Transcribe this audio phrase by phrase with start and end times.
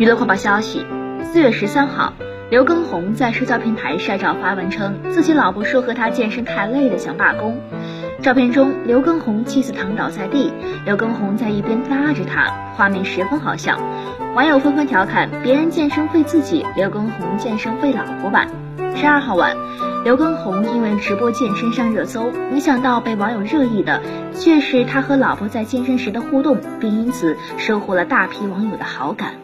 [0.00, 0.86] 娱乐快报消息：
[1.22, 2.14] 四月十三号，
[2.48, 7.60] 刘畊宏在社交平台晒照发文称，自己老婆说和他健身太累了，想罢工。
[8.22, 10.50] 照片中，刘畊宏妻子躺倒在地，
[10.86, 13.78] 刘畊宏在一边拉着他，画面十分好笑。
[14.34, 18.46] 网友纷纷调侃：“别人健身费自己，刘畊宏健身费老婆吧。”
[18.96, 19.54] 十二号晚，
[20.02, 24.00] 刘畊宏因为直播健身上热搜，没想到被网友热议的
[24.32, 29.34] 却是他和老婆在健身时的互动，并因此收获了大批网友的好感。